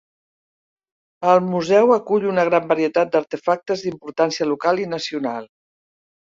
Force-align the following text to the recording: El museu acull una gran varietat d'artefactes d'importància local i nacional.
El 1.33 1.41
museu 1.49 1.93
acull 1.95 2.25
una 2.29 2.45
gran 2.49 2.65
varietat 2.71 3.11
d'artefactes 3.17 3.85
d'importància 3.85 4.49
local 4.55 4.83
i 4.87 4.89
nacional. 4.97 5.47